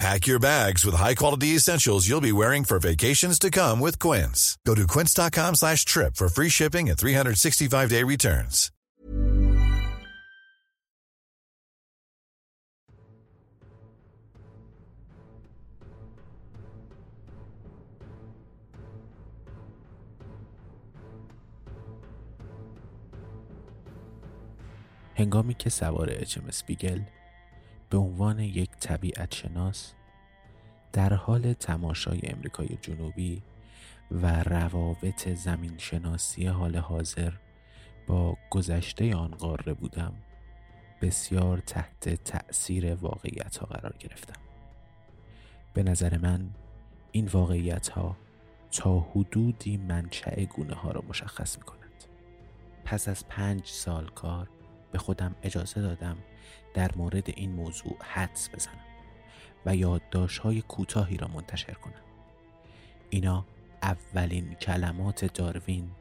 [0.00, 4.58] Pack your bags with high-quality essentials you'll be wearing for vacations to come with Quince.
[4.66, 8.72] Go to quince.com slash trip for free shipping and 365-day returns.
[25.16, 27.00] هنگامی که سوار اچمس بیگل
[27.91, 29.93] به عنوان یک طبیعت شناس
[30.93, 33.41] در حال تماشای امریکای جنوبی
[34.11, 37.33] و روابط زمین شناسی حال حاضر
[38.07, 40.13] با گذشته آن قاره بودم
[41.01, 44.41] بسیار تحت تأثیر واقعیت ها قرار گرفتم.
[45.73, 46.49] به نظر من
[47.11, 48.17] این واقعیت ها
[48.71, 52.03] تا حدودی منشأ گونه ها را مشخص می کند
[52.85, 54.49] پس از پنج سال کار
[54.91, 56.17] به خودم اجازه دادم
[56.73, 58.85] در مورد این موضوع حدس بزنم
[59.65, 62.01] و یادداشت های کوتاهی را منتشر کنم.
[63.09, 63.45] اینا
[63.81, 65.91] اولین کلمات داروین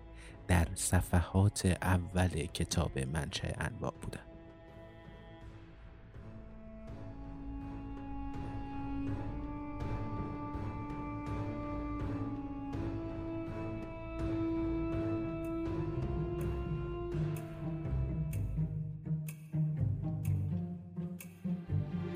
[0.48, 4.29] در صفحات اول کتاب منشأ انواع بودند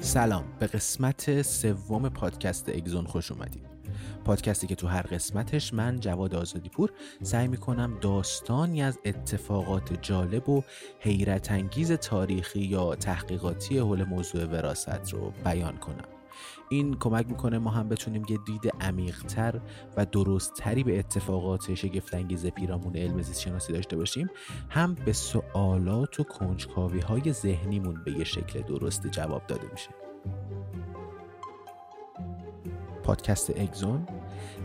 [0.05, 3.67] سلام به قسمت سوم پادکست اگزون خوش اومدید.
[4.25, 6.91] پادکستی که تو هر قسمتش من جواد آزادی پور
[7.23, 10.63] سعی می‌کنم داستانی از اتفاقات جالب و
[11.01, 16.14] حیرت انگیز تاریخی یا تحقیقاتی حول موضوع وراست رو بیان کنم.
[16.69, 19.61] این کمک می‌کنه ما هم بتونیم یه دید عمیقتر
[19.97, 24.31] و درستتری به اتفاقات شگفتانگیز پیرامون علم زیست شناسی داشته باشیم
[24.71, 29.91] هم به سوالات و کنجکاوی های ذهنیمون به یه شکل درست جواب داده میشه.
[33.03, 34.07] پادکست اگزون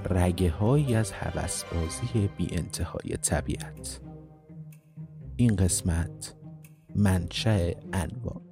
[0.10, 4.02] رگه هایی از حوسبازی بی انتهای طبیعت.
[5.36, 6.36] این قسمت
[6.96, 8.49] منشأ انواع.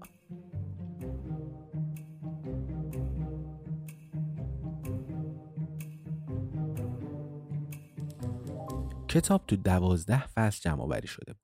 [9.07, 11.41] کتاب تو دوازده فصل جمع آوری شده بود.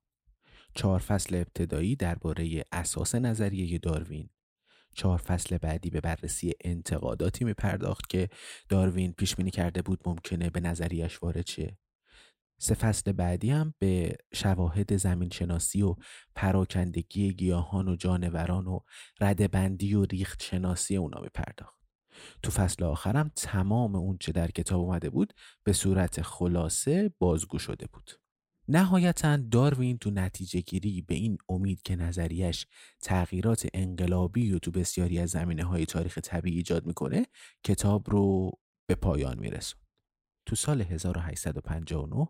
[0.76, 4.30] چهار فصل ابتدایی درباره اساس نظریه داروین.
[4.96, 8.30] چهار فصل بعدی به بررسی انتقاداتی می پرداخت که
[8.70, 11.78] داروین پیش بینی کرده بود ممکنه به نظریش وارد شه.
[12.60, 15.96] سه فصل بعدی هم به شواهد زمین شناسی و
[16.36, 18.80] پراکندگی گیاهان و جانوران و
[19.22, 21.83] ردبندی و ریخت شناسی اونا می پرداخت
[22.44, 27.88] تو فصل آخرم تمام اون چه در کتاب اومده بود به صورت خلاصه بازگو شده
[27.94, 28.12] بود.
[28.68, 32.68] نهایتا داروین تو نتیجه گیری به این امید که نظریش
[33.02, 37.26] تغییرات انقلابی و تو بسیاری از زمینه های تاریخ طبیعی ایجاد می‌کنه
[37.64, 38.52] کتاب رو
[38.88, 39.80] به پایان میرسون.
[40.46, 42.28] تو سال 1859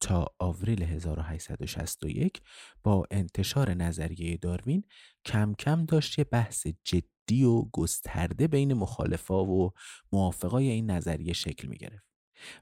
[0.00, 2.40] تا آوریل 1861
[2.82, 4.84] با انتشار نظریه داروین
[5.24, 9.72] کم کم داشت بحث جدی جدی و گسترده بین مخالفا و
[10.12, 12.04] موافقای این نظریه شکل می گرفت.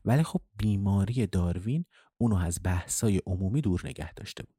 [0.04, 1.84] ولی خب بیماری داروین
[2.18, 4.56] اونو از بحثای عمومی دور نگه داشته بود.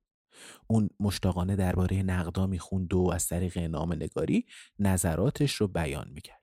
[0.68, 4.46] اون مشتاقانه درباره نقدا می‌خوند و از طریق نام نگاری
[4.80, 6.42] نظراتش رو بیان می‌کرد.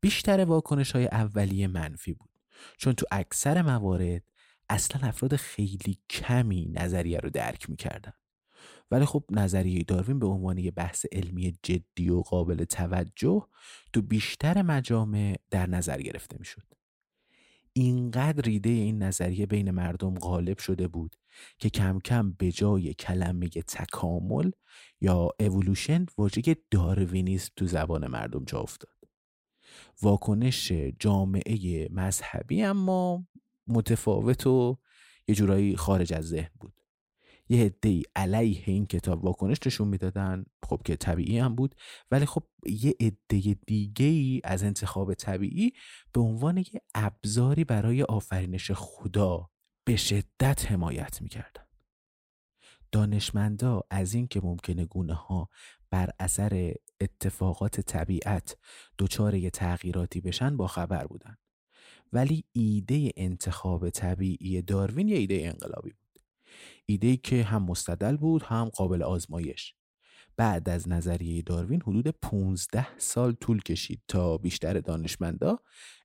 [0.00, 2.30] بیشتر واکنش های اولیه منفی بود
[2.76, 4.22] چون تو اکثر موارد
[4.68, 8.12] اصلا افراد خیلی کمی نظریه رو درک می‌کردن
[8.90, 13.46] ولی خب نظریه داروین به عنوان یه بحث علمی جدی و قابل توجه
[13.92, 16.62] تو بیشتر مجامع در نظر گرفته می‌شد.
[17.72, 21.16] اینقدر ریده این نظریه بین مردم غالب شده بود
[21.58, 24.50] که کم کم به جای کلمه تکامل
[25.00, 28.94] یا اولوشن واژه داروینیسم تو زبان مردم جا افتاد.
[30.02, 33.26] واکنش جامعه مذهبی اما
[33.66, 34.78] متفاوت و
[35.28, 36.79] یه جورایی خارج از ذهن بود.
[37.50, 41.74] یه عده علیه این کتاب واکنش نشون می‌دادن خب که طبیعی هم بود
[42.10, 45.72] ولی خب یه عده دیگه ای از انتخاب طبیعی
[46.12, 49.50] به عنوان یه ابزاری برای آفرینش خدا
[49.84, 51.64] به شدت حمایت می‌کردن.
[52.92, 55.48] دانشمندا از این که ممکنه گونه ها
[55.90, 58.56] بر اثر اتفاقات طبیعت
[58.98, 61.36] دچار یه تغییراتی بشن با خبر بودن.
[62.12, 65.94] ولی ایده انتخاب طبیعی داروین یه ایده انقلابی
[66.86, 69.74] ایده که هم مستدل بود هم قابل آزمایش.
[70.36, 75.58] بعد از نظریه داروین حدود 15 سال طول کشید تا بیشتر دانشمندا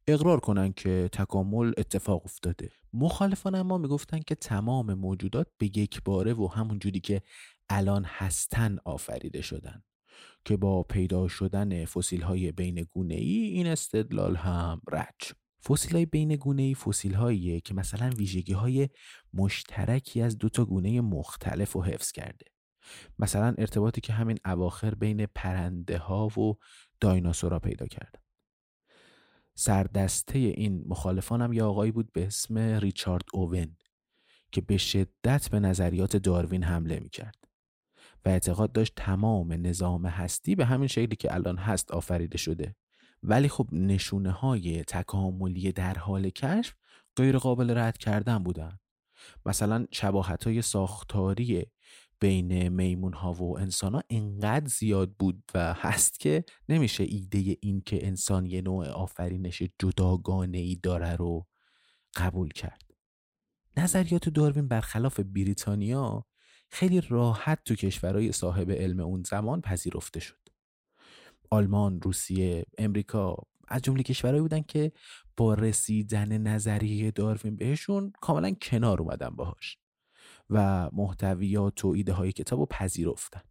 [0.08, 2.72] اقرار کنن که تکامل اتفاق افتاده.
[2.94, 7.22] مخالفان اما می‌گفتن که تمام موجودات به یک باره و همون جوری که
[7.70, 9.84] الان هستن آفریده شدن.
[10.46, 15.45] که با پیدا شدن فسیل های بین گونه ای این استدلال هم رد شد.
[15.70, 18.90] فسیل های بین گونه ای فسیل هاییه که مثلا ویژگی های
[19.34, 22.46] مشترکی از دو تا گونه مختلف رو حفظ کرده.
[23.20, 26.58] مثلا ارتباطی که همین اواخر بین پرنده ها و
[27.00, 28.20] دایناسورا پیدا کرده.
[29.56, 33.78] سردسته این مخالفان هم یه آقایی بود به اسم ریچارد اوون
[34.52, 37.36] که به شدت به نظریات داروین حمله می کرد
[38.26, 42.76] و اعتقاد داشت تمام نظام هستی به همین شکلی که الان هست آفریده شده.
[43.28, 46.76] ولی خب نشونه های تکاملی در حال کشف
[47.16, 48.80] غیر قابل رد کردن بودن.
[49.46, 51.66] مثلا شباهت های ساختاری
[52.20, 57.82] بین میمون ها و انسان ها انقدر زیاد بود و هست که نمیشه ایده این
[57.82, 61.48] که انسان یه نوع آفرینش جداگانه ای داره رو
[62.16, 62.82] قبول کرد.
[63.78, 66.26] نظریات داروین برخلاف بریتانیا
[66.70, 70.45] خیلی راحت تو کشورهای صاحب علم اون زمان پذیرفته شد.
[71.56, 73.38] آلمان، روسیه، امریکا
[73.68, 74.92] از جمله کشورهایی بودن که
[75.38, 79.78] با رسیدن نظریه داروین بهشون کاملا کنار اومدن باهاش
[80.50, 83.42] و محتویات و ایده های کتاب رو پذیرفتن.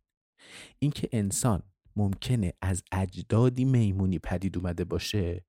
[0.78, 1.62] اینکه انسان
[1.96, 5.44] ممکنه از اجدادی میمونی پدید اومده باشه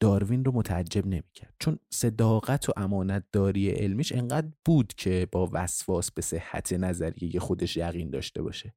[0.00, 1.54] داروین رو متعجب نمی‌کرد.
[1.58, 7.76] چون صداقت و امانت داری علمیش انقدر بود که با وسواس به صحت نظریه خودش
[7.76, 8.74] یقین داشته باشه.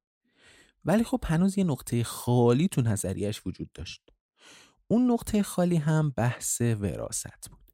[0.86, 4.10] ولی خب هنوز یه نقطه خالی تو نظریش وجود داشت.
[4.88, 7.72] اون نقطه خالی هم بحث وراست بود.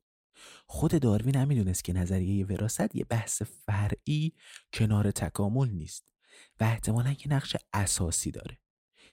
[0.66, 4.32] خود داروین هم می‌دونست که نظریه وراست یه بحث فرعی
[4.72, 6.12] کنار تکامل نیست
[6.60, 8.58] و احتمالا یه نقش اساسی داره.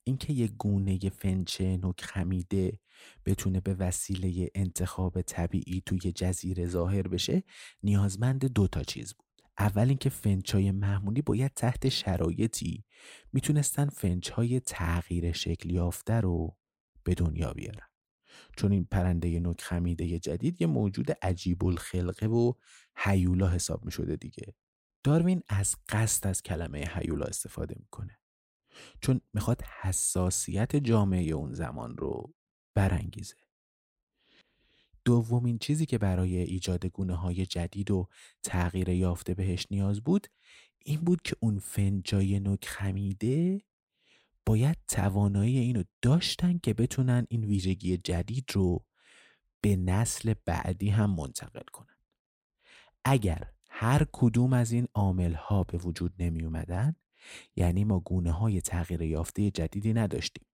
[0.04, 2.80] اینکه یه گونه فنچه نوک خمیده
[3.26, 7.44] بتونه به وسیله انتخاب طبیعی توی جزیره ظاهر بشه
[7.84, 9.29] نیازمند دو تا چیز بود.
[9.60, 12.86] اول اینکه فنچای معمولی باید تحت شرایطی
[13.34, 16.58] می‌تونستن فنچهای تغییر شکل یافته رو
[17.04, 17.88] به دنیا بیارن.
[18.58, 22.54] چون این پرنده نوک خمیده جدید یه موجود عجیب الخلقه و
[22.96, 24.56] حیولا حساب می شده دیگه.
[25.04, 28.20] داروین از قصد از کلمه حیولا استفاده می‌کنه.
[29.02, 32.34] چون می‌خواد حساسیت جامعه اون زمان رو
[32.76, 33.49] برانگیزه.
[35.10, 38.08] دومین چیزی که برای ایجاد گونه های جدید و
[38.44, 40.28] تغییر یافته بهش نیاز بود
[40.86, 43.62] این بود که اون فنجای نوک خمیده
[44.46, 48.86] باید توانایی اینو داشتن که بتونن این ویژگی جدید رو
[49.62, 51.98] به نسل بعدی هم منتقل کنن.
[53.06, 56.96] اگر هر کدوم از این عامل ها به وجود نمی اومدن
[57.56, 60.46] یعنی ما گونه های تغییر یافته جدیدی نداشتیم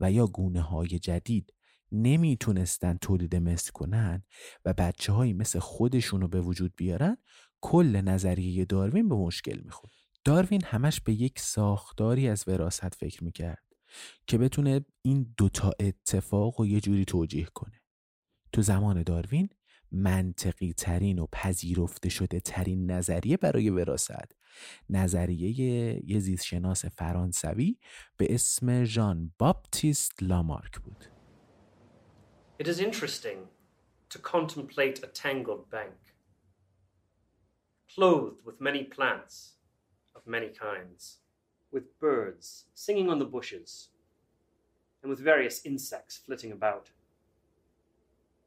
[0.00, 1.52] و یا گونه های جدید
[1.92, 4.22] نمی‌تونستن تولید مثل کنن
[4.64, 7.16] و بچه های مثل خودشون رو به وجود بیارن
[7.60, 9.92] کل نظریه داروین به مشکل می‌خورد.
[10.24, 13.62] داروین همش به یک ساختاری از وراست فکر می‌کرد
[14.26, 17.80] که بتونه این دوتا اتفاق رو یه جوری توجیه کنه.
[18.52, 19.48] تو زمان داروین
[19.92, 24.36] منطقی ترین و پذیرفته شده ترین نظریه برای وراست
[24.90, 25.50] نظریه
[26.10, 27.76] یه زیستشناس فرانسوی
[28.16, 31.15] به اسم ژان باپتیست لامارک بود.
[32.58, 33.48] It is interesting
[34.08, 36.14] to contemplate a tangled bank,
[37.94, 39.56] clothed with many plants
[40.14, 41.18] of many kinds,
[41.70, 43.90] with birds singing on the bushes,
[45.02, 46.92] and with various insects flitting about,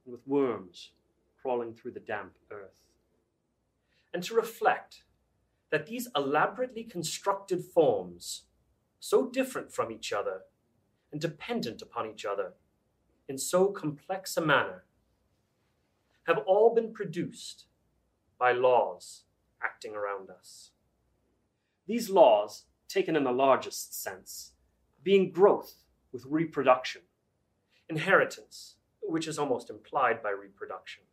[0.06, 0.89] and with worms
[1.39, 2.74] crawling through the damp earth.
[4.12, 5.04] and to reflect
[5.70, 8.46] that these elaborately constructed forms,
[9.00, 10.42] so different from each other
[11.12, 12.54] and dependent upon each other
[13.29, 14.83] in so complex a manner,
[16.24, 17.65] have all been produced
[18.39, 19.24] by laws
[19.63, 20.71] acting around us.
[21.88, 24.53] These laws, taken in the largest sense,
[25.03, 25.75] being growth
[26.12, 27.03] with reproduction,
[27.88, 31.03] inheritance, which is almost implied by reproduction,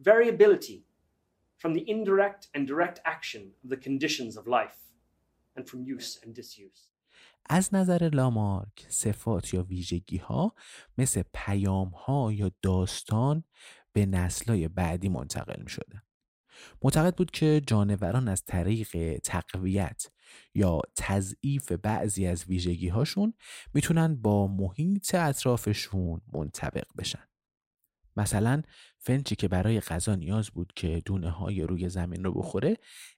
[0.00, 0.84] variability
[1.58, 4.78] from the indirect and direct action of the conditions of life,
[5.56, 6.89] and from use and disuse.
[7.48, 10.54] از نظر لامارک صفات یا ویژگی ها
[10.98, 13.44] مثل پیام ها یا داستان
[13.92, 16.02] به نسلای بعدی منتقل می شدن.
[16.82, 20.06] معتقد بود که جانوران از طریق تقویت
[20.54, 23.34] یا تضعیف بعضی از ویژگی هاشون
[23.74, 27.24] می‌تونن با محیط اطرافشون منطبق بشن.
[28.16, 28.62] مثلا
[28.98, 32.76] فنچی که برای غذا نیاز بود که دونه های روی زمین رو بخوره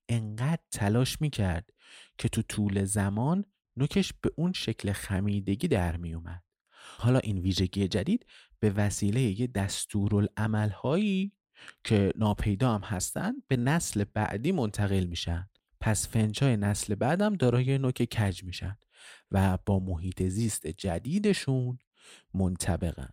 [0.09, 1.71] انقدر تلاش می‌کرد
[2.19, 3.45] که تو طول زمان
[3.77, 6.43] نوکش به اون شکل خمیدگی در می اومد.
[6.99, 8.27] حالا این ویژگی جدید
[8.61, 11.33] به وسیله یه دستورالعمل هایی
[11.85, 15.49] که ناپیدا هم هستن به نسل بعدی منتقل میشن
[15.81, 18.79] پس فنچای نسل بعدم دارای نوک کج میشن
[19.31, 21.79] و با محیط زیست جدیدشون
[22.35, 23.13] منطبقن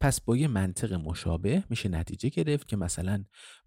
[0.00, 3.24] پس با یه منطق مشابه میشه نتیجه گرفت که مثلا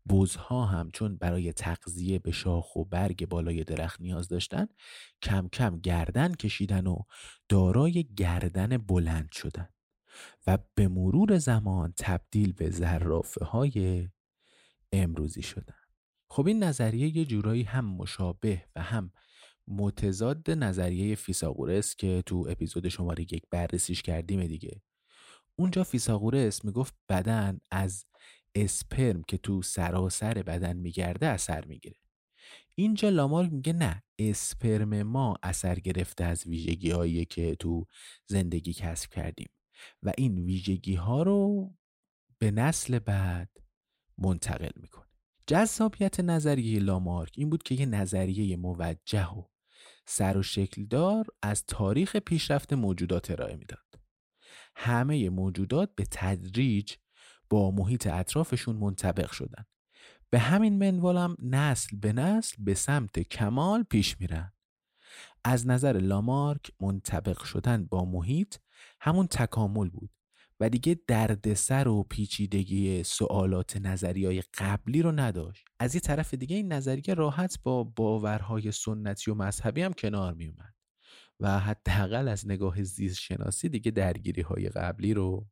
[0.10, 4.68] بزها هم چون برای تغذیه به شاخ و برگ بالای درخت نیاز داشتن
[5.22, 7.04] کم کم گردن کشیدن و
[7.50, 9.70] دارای گردن بلند شدن.
[10.48, 14.10] و به مرور زمان تبدیل به زرافه های
[14.92, 15.76] امروزی شدن.
[16.30, 19.12] خب این نظریه یه جورایی هم مشابه و هم
[19.68, 24.82] متضاد نظریه فیساغورس که تو اپیزود شماره یک بررسیش کردیم دیگه.
[25.60, 28.06] اونجا فیساغورس می‌گفت بدن از
[28.56, 31.96] اسپرم که تو سراسر بدن میگرده اثر می‌گیره.
[32.76, 37.86] اینجا لامارک میگه نه اسپرم ما اثر گرفته از ویژگی هایی که تو
[38.26, 39.50] زندگی کسب کردیم
[40.04, 41.74] و این ویژگی ها رو
[42.38, 43.50] به نسل بعد
[44.18, 45.06] منتقل می‌کنه.
[45.48, 49.44] جذابیت نظریه لامارک این بود که یه نظریه موجه و
[50.08, 53.89] سر و شکلدار از تاریخ پیشرفت موجودات ارائه می‌داد.
[54.82, 56.94] همه موجودات به تدریج
[57.50, 59.66] با محیط اطرافشون منطبق شدن.
[60.30, 64.54] به همین منوال هم نسل به نسل به سمت کمال پیش میرن.
[65.44, 68.56] از نظر لامارک منطبق شدن با محیط
[69.02, 70.10] همون تکامل بود
[70.60, 75.66] و دیگه دردسر و پیچیدگی سوالات نظری های قبلی رو نداشت.
[75.80, 80.48] از یه طرف دیگه این نظریه راحت با باورهای سنتی و مذهبی هم کنار می
[80.48, 80.79] اومد
[81.40, 85.48] و حداقل از نگاه زیست شناسی دیگه درگیری های قبلی رو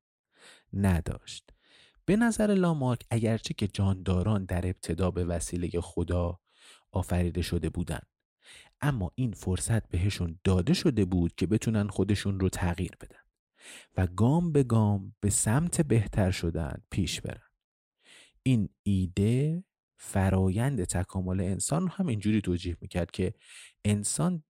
[0.73, 1.49] نداشت.
[2.05, 6.39] به نظر لامارک اگرچه که جانداران در ابتدا به وسیله خدا
[6.91, 8.07] آفریده شده بودند
[8.81, 13.19] اما این فرصت بهشون داده شده بود که بتونن خودشون رو تغییر بدن
[13.97, 17.47] و گام به گام به سمت بهتر شدن پیش برن.
[18.43, 19.63] این ایده
[19.97, 23.33] فرایند تکامل انسان رو هم اینجوری توجیه می‌کرد که
[23.85, 24.43] انسان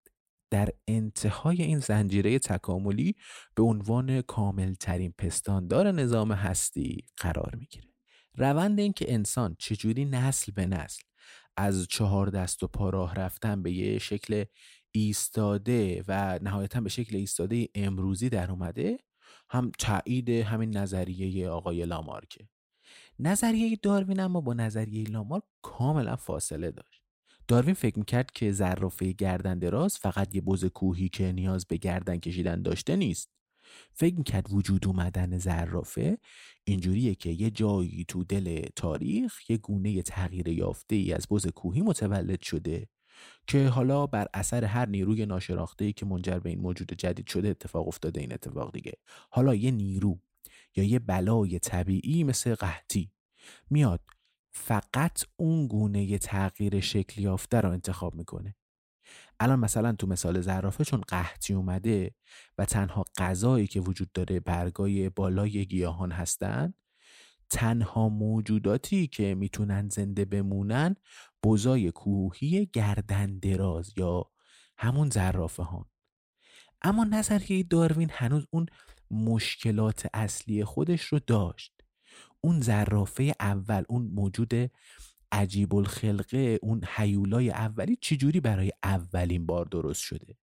[0.50, 3.16] در انتهای این زنجیره تکاملی
[3.56, 7.88] به عنوان کاملترین پستاندار نظام هستی قرار می‌گیره.
[8.36, 11.02] روند این که انسان چجوری نسل به نسل
[11.58, 14.46] از چهار دست و پا راه رفتن به یه شکل
[14.92, 18.98] ایستاده و نهایتا به شکل ایستاده امروزی در اومده
[19.50, 22.50] هم تایید همین نظریه آقای لامارکه.
[23.20, 26.97] نظریه داروین اما با نظریه لامارک کاملا فاصله داشت.
[27.48, 32.18] داروین فکر می‌کرد که ظرافه گردن دراز فقط یه بز کوهی که نیاز به گردن
[32.18, 33.30] کشیدن داشته نیست.
[33.94, 36.18] فکر می‌کرد وجود اومدن زرافه
[36.64, 41.82] اینجوریه که یه جایی تو دل تاریخ یه گونه تغییر یافته ای از بز کوهی
[41.82, 42.88] متولد شده
[43.48, 47.50] که حالا بر اثر هر نیروی ناشناخته ای که منجر به این موجود جدید شده
[47.50, 48.94] اتفاق افتاده این اتفاق دیگه.
[49.30, 50.20] حالا یه نیرو
[50.76, 53.12] یا یه بلای طبیعی مثل قحطی
[53.70, 54.02] میاد
[54.58, 58.56] فقط اون گونه تغییر شکل یافته رو انتخاب می‌کنه.
[59.40, 62.12] الان مثلا تو مثال زرافه چون قحطی اومده
[62.58, 66.74] و تنها غذایی که وجود داره برگای بالای گیاهان هستن
[67.50, 70.96] تنها موجوداتی که می‌تونن زنده بمونن
[71.44, 74.32] بزای کوهی گردن دراز یا
[74.78, 75.86] همون زرافه هان
[76.82, 78.66] اما نظریه داروین هنوز اون
[79.12, 81.77] مشکلات اصلی خودش رو داشت.
[82.42, 84.54] اون زرافه اول اون موجود
[85.32, 90.38] عجیب الخلقه اون حیولای اولی چجوری برای اولین بار درست شده؟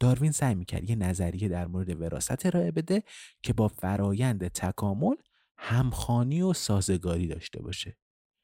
[0.00, 3.02] داروین سعی می‌کرد یه نظریه در مورد وراست ارائه بده
[3.42, 5.14] که با فرایند تکامل
[5.58, 7.96] همخانی و سازگاری داشته باشه.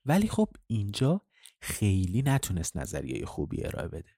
[0.04, 1.20] ولی خب اینجا
[1.60, 4.10] خیلی نتونست نظریه خوبی ارائه بده.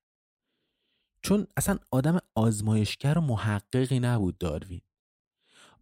[1.23, 4.81] چون اصلا آدم آزمایشگر و محققی نبود داروین.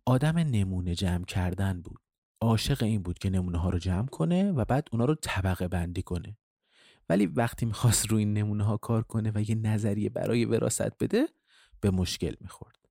[0.05, 2.06] آدم نمونه جمع کردن بود.
[2.47, 6.03] عاشق این بود که نمونه ها رو جمع کنه و بعد اونا رو طبقه بندی
[6.03, 6.39] کنه.
[7.09, 11.27] ولی وقتی می‌خواست روی این نمونه ها کار کنه و یه نظریه برای وراست بده
[11.81, 12.89] به مشکل می‌خورد.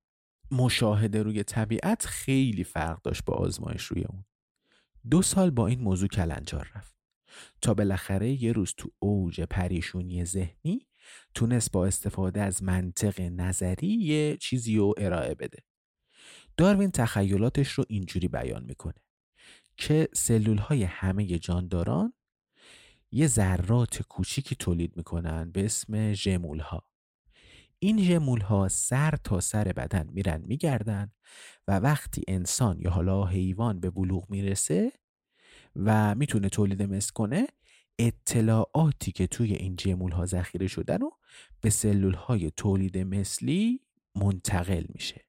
[0.50, 4.24] مشاهده روی طبیعت خیلی فرق داشت با آزمایش روی اون.
[5.10, 6.96] دو سال با این موضوع کلنجار رفت.
[7.62, 10.86] تا بالاخره یه روز تو اوج پریشونی ذهنی
[11.34, 15.58] تونست با استفاده از منطق نظری یه چیزی رو ارائه بده.
[16.56, 19.05] داروین تخیلاتش رو اینجوری بیان می‌کنه.
[19.76, 22.12] که سلول های همه جانداران
[23.10, 26.82] یه ذرات کوچیکی تولید می‌کنن به اسم ژمول ها
[27.78, 31.12] این ژمول ها سر تا سر بدن میرن میگردن
[31.68, 34.92] و وقتی انسان یا حالا حیوان به بلوغ می‌رسه
[35.76, 37.46] و می‌تونه تولید مثل کنه
[37.98, 41.18] اطلاعاتی که توی این جمول ها ذخیره شدن رو
[41.60, 43.80] به سلول های تولید مثلی
[44.14, 45.24] منتقل میشه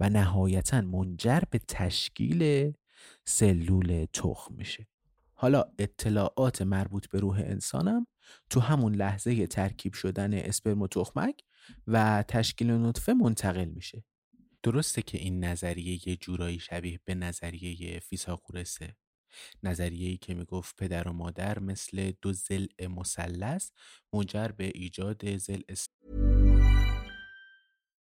[0.00, 2.72] و نهایتا منجر به تشکیل
[3.24, 4.88] سلول تخم میشه.
[5.34, 8.06] حالا اطلاعات مربوط به روح انسانم
[8.50, 11.42] تو همون لحظه ترکیب شدن اسپرم و تخمک
[11.86, 14.04] و تشکیل نطفه منتقل میشه.
[14.62, 18.96] درسته که این نظریه یه جورایی شبیه به نظریه فیساغورسه
[19.62, 23.70] نظریه‌ای که می‌گفت پدر و مادر مثل دو زل مثلث
[24.12, 25.60] منجر به ایجاد زل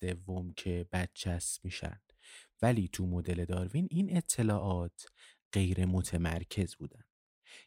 [0.00, 2.00] دوم که بچس میشن.
[2.62, 5.06] ولی تو مدل داروین این اطلاعات
[5.52, 7.04] غیر متمرکز بودن.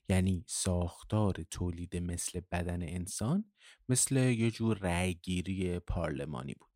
[0.09, 3.45] یعنی ساختار تولید مثل بدن انسان
[3.89, 6.73] مثل یه جور رأیگیری پارلمانی بود.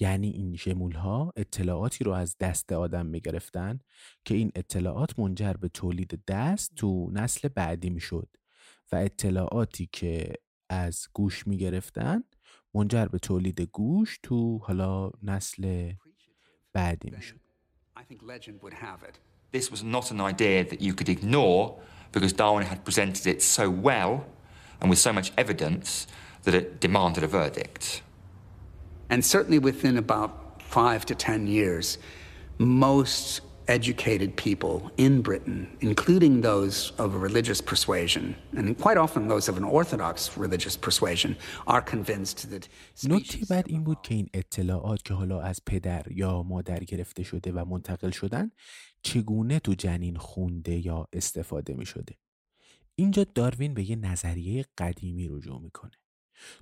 [0.00, 3.80] یعنی این شمول ها اطلاعاتی رو از دست آدم می گرفتن
[4.24, 8.28] که این اطلاعات منجر به تولید دست تو نسل بعدی می شد
[8.92, 10.32] و اطلاعاتی که
[10.68, 12.24] از گوش می گرفتن
[12.75, 15.91] منجر به تولید گوش تو حالا نسل
[16.73, 17.39] بعدی می شد
[19.53, 21.63] This was not an idea that you could ignore
[22.13, 24.13] because Darwin had presented it so well
[24.79, 26.07] and with so much evidence
[26.43, 28.01] that it demanded a verdict.
[29.09, 31.97] And certainly within about five to ten years,
[32.57, 39.48] most educated people in Britain, including those of a religious persuasion, and quite often those
[39.48, 42.68] of an orthodox religious persuasion, are convinced that
[43.04, 47.52] نکته بعد این بود که این اطلاعات که حالا از پدر یا مادر گرفته شده
[47.52, 48.50] و منتقل شدن
[49.02, 52.14] چگونه تو جنین خونده یا استفاده می شده.
[52.94, 55.92] اینجا داروین به یه نظریه قدیمی رجوع می‌کنه.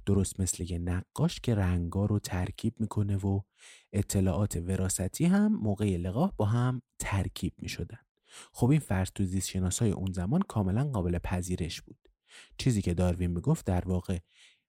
[0.06, 3.40] درست مثل یه نقاش که رنگا رو ترکیب می‌کنه و
[3.92, 7.98] اطلاعات وراستی هم موقع لقاح با هم ترکیب می‌شدن.
[8.52, 12.08] خب این فرض تو زیست شناسای اون زمان کاملا قابل پذیرش بود.
[12.58, 14.18] چیزی که داروین می‌گفت در واقع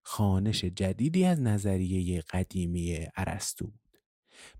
[0.02, 3.80] خانش جدیدی از نظریه قدیمی ارسطو بود.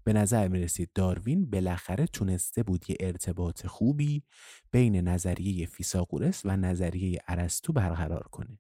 [0.04, 4.24] به نظر می رسید داروین بالاخره تونسته بود یه ارتباط خوبی
[4.72, 8.60] بین نظریه فیساغورس و نظریه ارسطو برقرار کنه.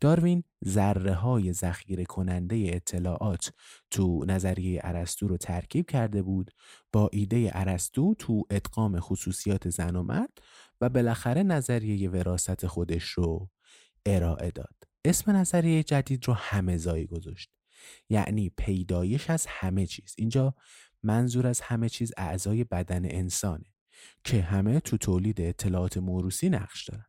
[0.00, 3.52] داروین ذره های ذخیره کننده اطلاعات
[3.90, 6.50] تو نظریه ارسطو رو ترکیب کرده بود
[6.92, 10.38] با ایده ارسطو تو ادغام خصوصیات زن و مرد
[10.80, 13.50] و بالاخره نظریه وراست خودش رو
[14.06, 14.74] ارائه داد.
[15.04, 17.50] اسم نظریه جدید رو همه زایی گذاشت.
[18.08, 20.54] یعنی پیدایش از همه چیز اینجا
[21.02, 23.72] منظور از همه چیز اعضای بدن انسانه
[24.24, 27.04] که همه تو تولید اطلاعات موروسی نقش دارن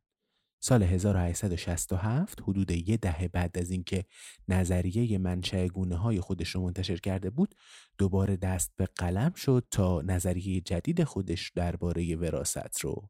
[0.65, 4.05] سال 1867 حدود یه دهه بعد از اینکه
[4.47, 7.55] نظریه منشأ گونه های خودش رو منتشر کرده بود
[7.97, 13.09] دوباره دست به قلم شد تا نظریه جدید خودش درباره وراست رو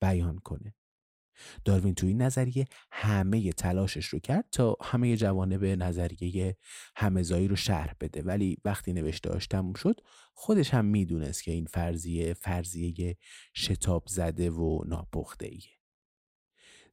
[0.00, 0.74] بیان کنه
[1.64, 6.56] داروین تو این نظریه همه تلاشش رو کرد تا همه جوانب نظریه
[6.96, 10.00] همزایی رو شرح بده ولی وقتی نوشتهاش تموم شد
[10.34, 13.16] خودش هم می‌دونست که این فرضیه فرضیه
[13.54, 15.77] شتاب زده و ناپخته ایه.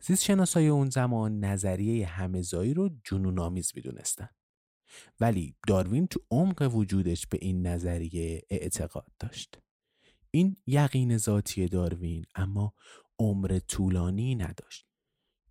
[0.01, 4.29] زیست شناسای اون زمان نظریه همزایی رو جنون آمیز می‌دونستن.
[5.19, 9.59] ولی داروین تو عمق وجودش به این نظریه اعتقاد داشت.
[10.31, 12.73] این یقین ذاتی داروین اما
[13.19, 14.85] عمر طولانی نداشت.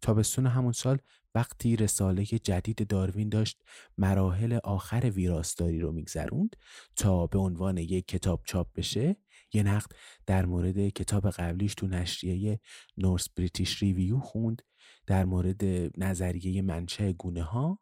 [0.00, 0.98] تابستون همون سال
[1.34, 3.62] وقتی رساله جدید داروین داشت
[3.98, 6.56] مراحل آخر ویراستاری رو میگذروند
[6.96, 9.16] تا به عنوان یک کتاب چاپ بشه
[9.54, 9.92] یه نقد
[10.26, 12.60] در مورد کتاب قبلیش تو نشریه
[12.98, 14.62] نورس بریتیش ریویو خوند
[15.06, 15.64] در مورد
[15.98, 17.78] نظریه منشه گونه ها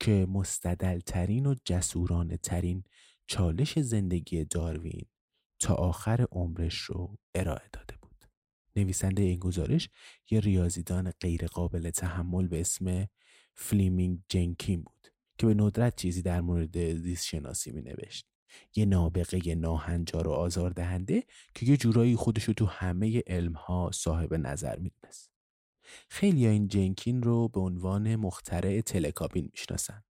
[0.00, 2.84] که مستدل ترین و جسورانه ترین
[3.26, 5.06] چالش زندگی داروین
[5.58, 8.24] تا آخر عمرش رو ارائه داده بود.
[8.76, 9.88] نویسنده این گزارش
[10.30, 13.08] یه ریاضیدان غیرقابل تحمل به اسم
[13.54, 15.08] فلیمینگ جنکین بود
[15.38, 18.33] که به ندرت چیزی در مورد زیست شناسی می نوشت.
[18.76, 24.34] یه نابغه ناهنجار و آزار دهنده که یه جورایی خودشو تو همه علم ها صاحب
[24.34, 25.30] نظر می‌دونست.
[26.08, 30.02] خیلی ها این جنکین رو به عنوان مخترع تلکابین می‌شناسن.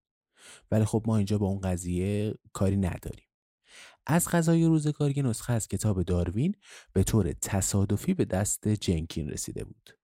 [0.71, 3.25] ولی خب ما اینجا با اون قضیه کاری نداریم.
[4.05, 6.55] از غذای روزگار یه نسخه از کتاب داروین
[6.93, 9.97] به طور تصادفی به دست جنکین رسیده بود.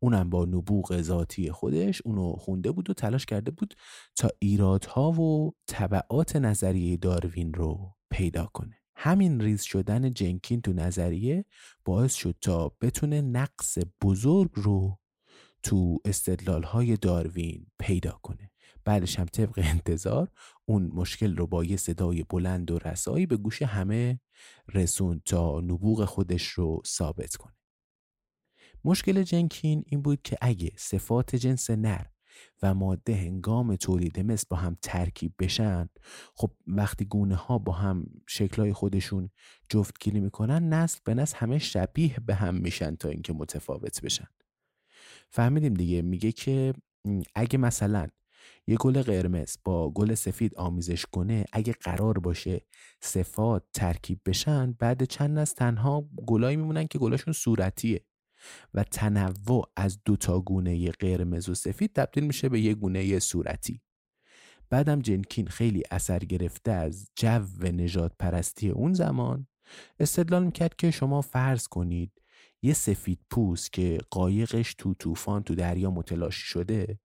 [0.00, 3.74] اونم با نبوغ ذاتی خودش اونو خونده بود و تلاش کرده بود
[4.16, 8.78] تا ایرادها و طبعات نظریه داروین رو پیدا کنه.
[8.96, 11.44] همین ریز شدن جنکین تو نظریه
[11.84, 14.98] باعث شد تا بتونه نقص بزرگ رو
[15.62, 18.50] تو استدلال های داروین پیدا کنه.
[18.84, 20.28] بعدش هم طبق انتظار
[20.64, 24.20] اون مشکل رو با یه صدای بلند و رسایی به گوش همه
[24.74, 27.57] رسون تا نبوغ خودش رو ثابت کنه.
[28.84, 32.04] مشکل جنکین این بود که اگه صفات جنس نر
[32.62, 35.88] و ماده هنگام تولید مثل با هم ترکیب بشن
[36.34, 39.30] خب وقتی گونه ها با هم شکلهای خودشون
[39.68, 44.28] جفتگیری می‌کنن نسل به نسل همه شبیه به هم میشن تا اینکه متفاوت بشن.
[45.30, 46.74] فهمیدیم دیگه میگه که
[47.34, 48.08] اگه مثلا
[48.66, 52.60] یه گل قرمز با گل سفید آمیزش کنه اگه قرار باشه
[53.00, 58.04] صفات ترکیب بشن بعد چند از تنها گلایی میمونن که گلاشون صورتیه.
[58.74, 63.82] و تنوع از دو تا گونه قرمز و سفید تبدیل میشه به یه گونه صورتی
[64.70, 69.46] بعدم جنکین خیلی اثر گرفته از جو نجات پرستی اون زمان
[70.00, 72.12] استدلال می‌کرد که شما فرض کنید
[72.62, 76.98] یه سفید پوست که قایقش تو طوفان تو دریا متلاشی شده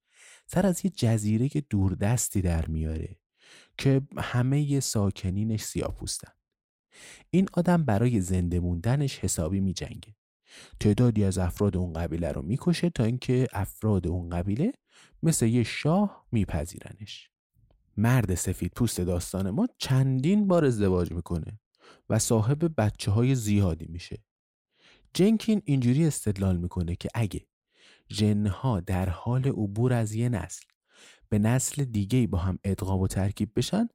[0.47, 3.19] سر از یه جزیره دوردستی در میاره
[3.77, 6.31] که همه ساکنینش سیاه پوستن.
[7.29, 10.15] این آدم برای زنده موندنش حسابی می جنگه.
[10.79, 14.73] تعدادی از افراد اون قبیله رو می‌کشه تا اینکه افراد اون قبیله
[15.23, 17.29] مثل یه شاه میپذیرنش.
[17.97, 21.59] مرد سفید پوست داستان ما چندین بار ازدواج می‌کنه
[22.09, 24.23] و صاحب بچه های زیادی میشه.
[25.13, 27.47] جنکین اینجوری استدلال می‌کنه که اگه
[28.07, 30.65] جنها در حال عبور از یه نسل
[31.29, 33.87] به نسل دیگه با هم ادغام و ترکیب بشن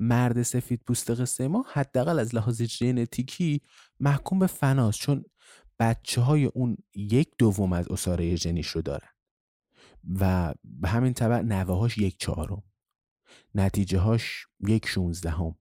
[0.00, 3.62] مرد سفید پوست قصه ما حداقل از لحاظ ژنتیکی
[4.00, 5.24] محکوم به فناست چون
[5.78, 9.08] بچه های اون یک دوم از اساره ژنیش رو دارن.
[10.20, 12.62] و به همین طبع نوه یک چهارم.
[13.54, 15.56] نتیجه هاش یک شونزدهم.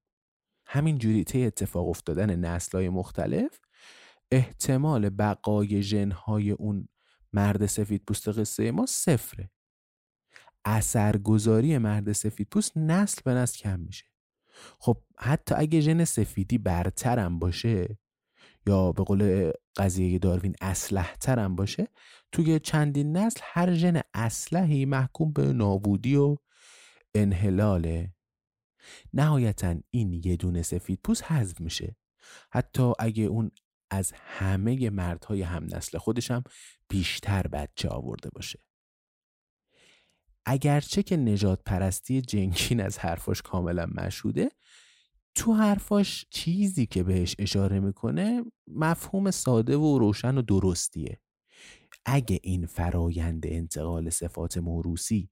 [0.67, 3.60] همین جوری طی اتفاق افتادن نسل های مختلف
[4.32, 6.88] احتمال بقای ژنهای اون
[7.34, 9.51] مرد سفید پوست قصه ما صفره.
[10.65, 14.06] اثرگذاری مرد سفید پوست نسل به نسل کم میشه.
[14.80, 17.97] خب حتی اگه ژن سفیدی برترم باشه
[18.67, 21.88] یا به قول قضیه داروین اسلح ترم باشه
[22.32, 26.38] توی چندین نسل هر ژن اسلحی محکوم به نابودی و
[27.15, 28.13] انحلاله.
[29.13, 31.95] نهایتا این یه دونه سفید پوست حذف میشه.
[32.51, 33.51] حتی اگه اون
[33.91, 36.43] از همه مردهای هم نسل خودشم
[36.89, 38.60] بیشتر بچه آورده باشه.
[40.45, 44.51] اگرچه که نجات پرستی جنکین از حرفاش کاملا مشهوده
[45.35, 51.19] تو حرفاش چیزی که بهش اشاره می‌کنه مفهوم ساده و روشن و درستیه
[52.05, 55.29] اگه این فرایند انتقال صفات موروسی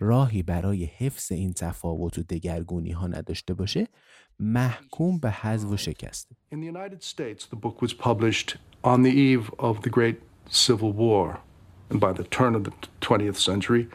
[0.00, 3.88] راهی برای حفظ این تفاوت و دگرگونی ها نداشته باشه
[4.38, 9.14] محکوم به حذف و شکسته In the United States the book was published on the
[9.30, 10.16] eve of the great
[10.50, 11.38] civil war
[11.90, 13.88] and by the turn of the 20th century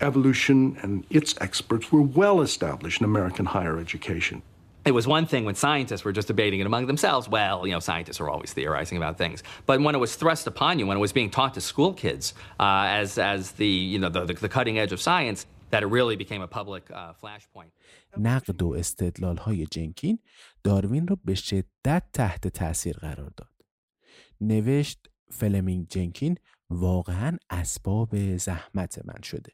[0.00, 4.42] evolution and its experts were well established in American higher education
[4.84, 7.28] it was one thing when scientists were just debating it among themselves.
[7.28, 9.42] Well, you know, scientists are always theorizing about things.
[9.66, 12.34] But when it was thrust upon you, when it was being taught to school kids
[12.58, 16.16] uh, as, as the, you know, the, the, cutting edge of science, that it really
[16.16, 17.70] became a public uh, flashpoint.
[18.18, 20.18] نقد و استدلال های جنکین
[20.64, 23.52] داروین رو به شدت تحت تاثیر قرار داد.
[24.40, 26.38] نوشت فلمینگ جنکین
[26.70, 29.52] واقعا اسباب زحمت من شده.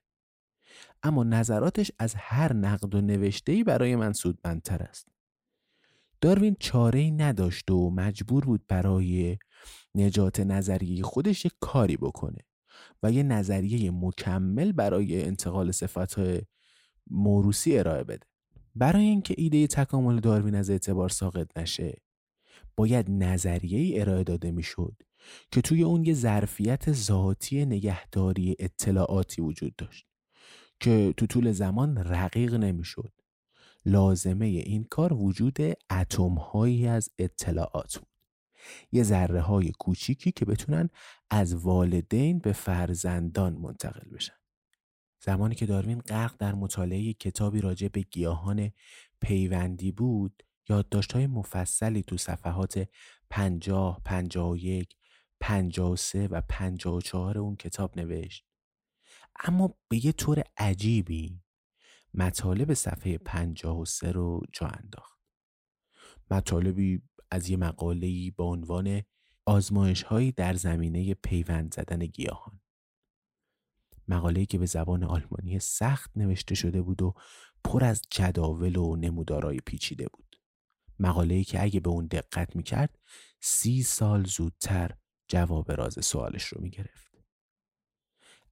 [1.03, 5.18] اما نظراتش از هر نقد و نوشتهی برای من سودمندتر است.
[6.21, 9.39] داروین چاره ای نداشت و مجبور بود برای
[9.95, 12.39] نجات نظریه خودش یک کاری بکنه
[13.03, 16.43] و یه نظریه مکمل برای انتقال صفتهای
[17.11, 18.27] موروسی ارائه بده.
[18.75, 22.03] برای اینکه ایده تکامل داروین از اعتبار ساقط نشه
[22.77, 24.97] باید نظریه ارائه داده می‌شد
[25.53, 30.07] که توی اون یه ظرفیت ذاتی نگهداری اطلاعاتی وجود داشت
[30.81, 33.13] که تو طول زمان رقیق نمی‌شد.
[33.85, 35.57] لازمه این کار وجود
[35.91, 38.09] اتم هایی از اطلاعات بود.
[38.93, 40.91] یه ذره های کوچیکی که بتونن
[41.31, 44.35] از والدین به فرزندان منتقل بشن.
[45.25, 48.71] زمانی که داروین غرق در مطالعه کتابی راجع به گیاهان
[49.21, 50.43] پیوندی بود
[51.15, 52.89] های مفصلی تو صفحات
[53.31, 54.97] 50 51
[55.41, 58.45] 53 و 54 اون کتاب نوشت.
[59.45, 61.41] اما به یه طور عجیبی
[62.15, 65.19] مطالب صفحه 53 رو جا انداخت.
[66.31, 69.03] مطالبی از یه مقاله‌ای با عنوان
[69.47, 72.61] آزمایش هایی در زمینه پیوند زدن گیاهان.
[74.09, 77.15] مقاله‌ای که به زبان آلمانی سخت نوشته شده بود و
[77.65, 80.37] پر از جداول و نمودارای پیچیده بود.
[80.99, 82.99] مقاله‌ای که اگه به اون دقت می‌کرد
[83.41, 84.91] سی سال زودتر
[85.29, 87.09] جواب راز سوالش رو می‌گرفت.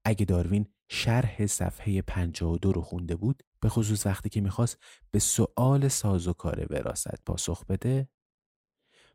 [0.05, 4.79] اگه داروین شرح صفحه 52 رو خونده بود به خصوص وقتی که می‌خواست
[5.11, 8.09] به سوال سازوکار وراست پاسخ بده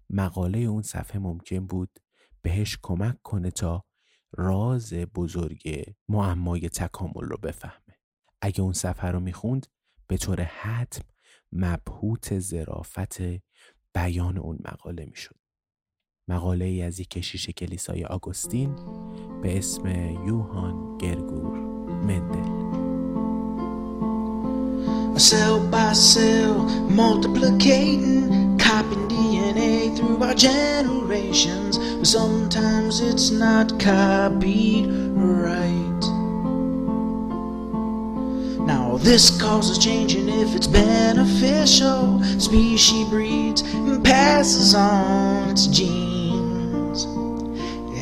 [0.10, 2.00] مقاله اون صفحه ممکن بود
[2.42, 3.86] بهش کمک کنه تا
[4.32, 8.00] راز بزرگ معمای تکامل رو بفهمه.
[8.42, 9.68] اگه اون صفحه رو می‌خوند
[10.08, 11.06] به طور حتم
[11.52, 13.22] مبهوت زرافت
[13.94, 15.40] بیان اون مقاله می‌شد.
[16.28, 18.76] مقاله ای از یک کشیش کلیسای آگوستین
[19.42, 19.88] به اسم
[20.28, 22.81] یوهان گرگور مندل.
[25.22, 31.78] Cell by cell multiplicating copying DNA through our generations.
[31.78, 36.02] But sometimes it's not copied right.
[38.66, 42.24] Now this causes changing if it's beneficial.
[42.40, 47.04] Species breeds and passes on its genes.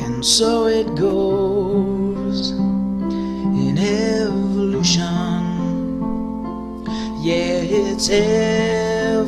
[0.02, 5.19] And so it goes in evolution.
[8.00, 8.08] It's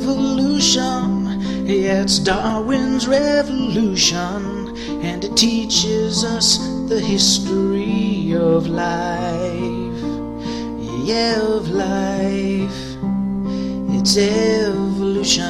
[0.01, 1.29] evolution.
[1.69, 6.57] It's Darwin's revolution, and it teaches us
[6.89, 10.01] the history of life.
[11.05, 12.97] Yeah, of life.
[13.95, 15.43] It's evolution.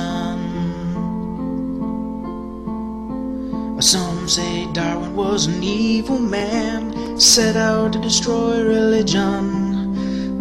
[3.81, 9.95] Some say Darwin was an evil man, set out to destroy religion.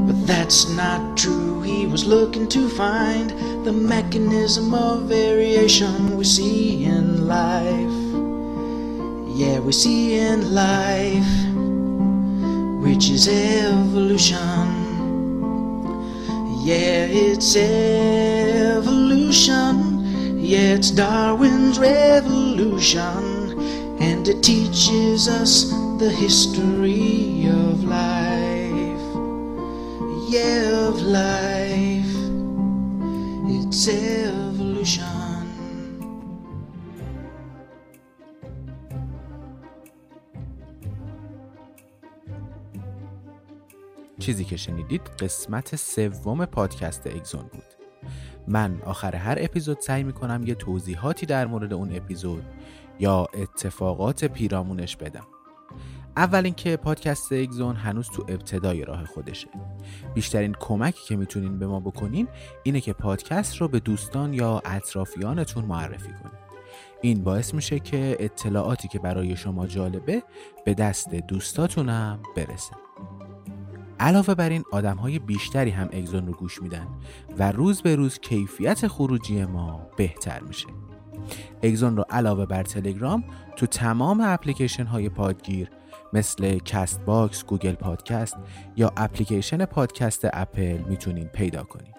[0.08, 1.51] But that's not true.
[1.63, 3.30] He was looking to find
[3.65, 7.97] the mechanism of variation we see in life.
[9.38, 11.34] Yeah, we see in life,
[12.84, 14.67] which is evolution.
[16.63, 18.82] Yeah, it's evolution.
[20.39, 23.41] Yeah, it's Darwin's revolution
[24.02, 25.69] and it teaches us
[26.00, 29.02] the history of life.
[30.30, 31.51] Yeah, of life.
[33.88, 35.12] Evolution.
[44.20, 47.63] چیزی که شنیدید قسمت سوم پادکست اگزون بود
[48.48, 52.44] من آخر هر اپیزود سعی می‌کنم یه توضیحاتی در مورد اون اپیزود
[53.00, 55.28] یا اتفاقات پیرامونش بدم
[56.17, 59.47] اول اینکه پادکست اگزون هنوز تو ابتدای راه خودشه.
[60.13, 62.28] بیشترین کمکی که می‌تونین به ما بکنین
[62.63, 66.41] اینه که پادکست رو به دوستان یا اطرافیانتون معرفی کنین.
[67.02, 70.24] این باعث میشه که اطلاعاتی که برای شما جالبه
[70.65, 72.76] به دست دوستاتونم برسه.
[74.00, 76.88] علاوه بر این آدم های بیشتری هم اگزون رو گوش میدن
[77.38, 80.67] و روز به روز کیفیت خروجی ما بهتر میشه.
[81.63, 83.24] اگزون رو علاوه بر تلگرام
[83.56, 85.69] تو تمام اپلیکیشن های پادگیر
[86.13, 88.38] مثل Castbox، گوگل پادکست
[88.76, 91.93] یا اپلیکیشن پادکست اپل می‌تونین پیدا کنین.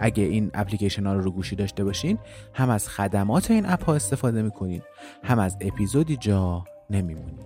[0.00, 2.18] اگه این اپلیکیشن ها رو رو گوشی داشته باشین
[2.54, 4.82] هم از خدمات این اپ ها استفاده می‌کنین
[5.24, 7.38] هم از اپیزودی جا نمیمونین.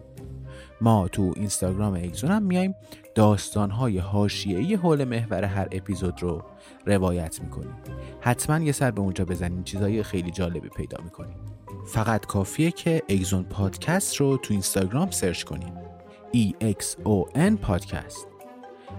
[0.81, 2.75] ما تو اینستاگرام اگزون هم میایم
[3.15, 6.43] داستانهای حاشیه‌ای حول محور هر اپیزود رو
[6.87, 7.75] روایت می‌کنیم.
[8.21, 11.37] حتما یه سر به اونجا بزنین چیزای خیلی جالبی پیدا می‌کنیم
[11.87, 15.73] فقط کافیه که اگزون پادکست رو تو اینستاگرام سرچ کنیم
[16.35, 18.27] E X O N پادکست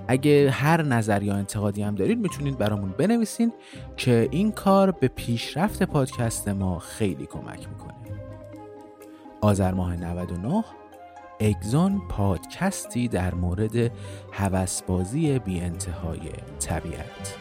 [0.07, 3.53] اگه هر نظر یا انتقادی هم دارید می‌تونید برامون بنویسین
[3.97, 7.93] که این کار به پیشرفت پادکست ما خیلی کمک می‌کنه.
[9.41, 10.63] آذر ماه 99
[11.39, 13.91] اگزون پادکستی در مورد
[14.31, 16.19] هوسبازی بی انتهای
[16.59, 17.35] طبیعت.